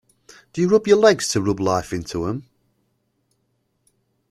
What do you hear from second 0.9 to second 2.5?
legs to rub life into 'em?